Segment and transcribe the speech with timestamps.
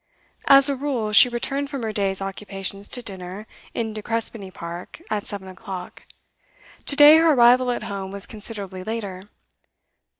[0.47, 4.99] As a rule, she returned from her day's occupations to dinner, in De Crespigny Park,
[5.11, 6.05] at seven o'clock.
[6.87, 9.25] To day her arrival at home was considerably later.